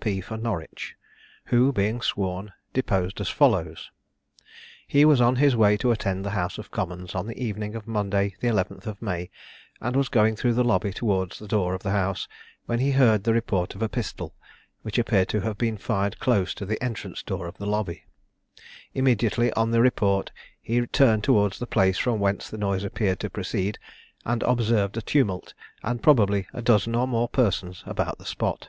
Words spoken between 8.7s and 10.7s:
of May, and was going through the